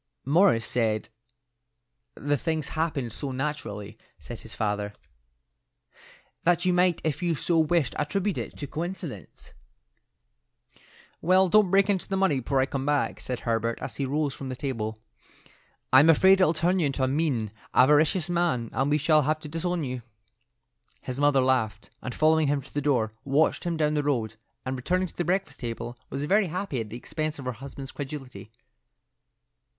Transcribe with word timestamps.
"Morris 0.25 0.65
said 0.65 1.09
the 2.15 2.35
things 2.35 2.69
happened 2.69 3.13
so 3.13 3.31
naturally," 3.31 3.99
said 4.17 4.39
his 4.39 4.55
father, 4.55 4.93
"that 6.41 6.65
you 6.65 6.73
might 6.73 6.99
if 7.03 7.21
you 7.21 7.35
so 7.35 7.59
wished 7.59 7.93
attribute 7.99 8.39
it 8.39 8.57
to 8.57 8.65
coincidence." 8.65 9.53
"Well, 11.21 11.49
don't 11.49 11.69
break 11.69 11.87
into 11.87 12.07
the 12.07 12.17
money 12.17 12.39
before 12.39 12.59
I 12.61 12.65
come 12.65 12.83
back," 12.83 13.19
said 13.19 13.41
Herbert 13.41 13.77
as 13.79 13.97
he 13.97 14.05
rose 14.05 14.33
from 14.33 14.49
the 14.49 14.55
table. 14.55 14.97
"I'm 15.93 16.09
afraid 16.09 16.41
it'll 16.41 16.51
turn 16.55 16.79
you 16.79 16.87
into 16.87 17.03
a 17.03 17.07
mean, 17.07 17.51
avaricious 17.75 18.27
man, 18.27 18.71
and 18.73 18.89
we 18.89 18.97
shall 18.97 19.21
have 19.21 19.37
to 19.41 19.47
disown 19.47 19.83
you." 19.83 20.01
His 21.03 21.19
mother 21.19 21.41
laughed, 21.41 21.91
and 22.01 22.15
following 22.15 22.47
him 22.47 22.63
to 22.63 22.73
the 22.73 22.81
door, 22.81 23.13
watched 23.23 23.65
him 23.65 23.77
down 23.77 23.93
the 23.93 24.01
road; 24.01 24.33
and 24.65 24.75
returning 24.75 25.09
to 25.09 25.15
the 25.15 25.23
breakfast 25.23 25.59
table, 25.59 25.95
was 26.09 26.25
very 26.25 26.47
happy 26.47 26.81
at 26.81 26.89
the 26.89 26.97
expense 26.97 27.37
of 27.37 27.45
her 27.45 27.51
husband's 27.51 27.91
credulity. 27.91 28.51